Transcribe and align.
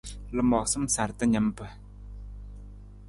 Lamoosam 0.37 0.87
sarta 0.95 1.25
nimpa. 1.33 1.67